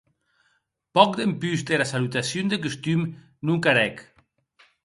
[0.99, 3.07] Pòc dempús dera salutacion de costum
[3.51, 4.05] non carèc.